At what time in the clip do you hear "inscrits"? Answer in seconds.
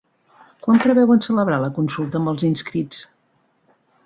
2.51-3.05